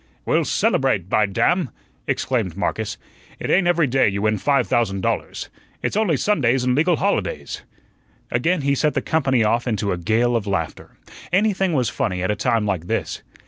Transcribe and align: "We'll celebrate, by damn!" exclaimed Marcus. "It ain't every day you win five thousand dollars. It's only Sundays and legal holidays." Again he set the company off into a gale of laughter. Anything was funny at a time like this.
"We'll 0.25 0.45
celebrate, 0.45 1.09
by 1.09 1.27
damn!" 1.27 1.69
exclaimed 2.07 2.57
Marcus. 2.57 2.97
"It 3.37 3.51
ain't 3.51 3.67
every 3.67 3.85
day 3.85 4.09
you 4.09 4.23
win 4.23 4.39
five 4.39 4.65
thousand 4.65 5.01
dollars. 5.01 5.49
It's 5.83 5.95
only 5.95 6.17
Sundays 6.17 6.63
and 6.63 6.73
legal 6.73 6.95
holidays." 6.95 7.61
Again 8.31 8.61
he 8.61 8.73
set 8.73 8.95
the 8.95 9.03
company 9.03 9.43
off 9.43 9.67
into 9.67 9.91
a 9.91 9.99
gale 9.99 10.35
of 10.35 10.47
laughter. 10.47 10.97
Anything 11.31 11.73
was 11.73 11.87
funny 11.89 12.23
at 12.23 12.31
a 12.31 12.35
time 12.35 12.65
like 12.65 12.87
this. 12.87 13.21